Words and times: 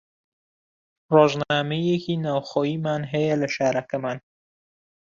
ڕۆژنامەیەکی 1.15 2.15
ناوخۆییمان 2.25 3.01
هەیە 3.11 3.33
لە 3.41 3.47
شارەکەمان 3.55 4.17